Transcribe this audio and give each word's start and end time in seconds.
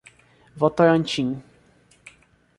Votorantim 0.57 1.43